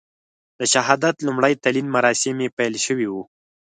د 0.59 0.61
شهادت 0.73 1.15
لومړي 1.27 1.53
تلین 1.63 1.87
مراسم 1.95 2.35
یې 2.43 2.53
پیل 2.57 2.73
شوي 2.85 3.07
وو. 3.09 3.23